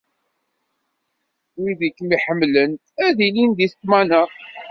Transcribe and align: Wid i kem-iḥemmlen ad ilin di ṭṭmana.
Wid 1.61 1.79
i 1.87 1.89
kem-iḥemmlen 1.97 2.71
ad 3.05 3.17
ilin 3.27 3.51
di 3.57 3.67
ṭṭmana. 3.73 4.21